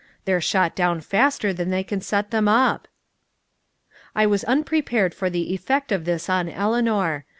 [0.25, 2.87] They're shot down faster than they can set them up."
[4.15, 7.25] I was unprepared for the effect of this on Eleanor.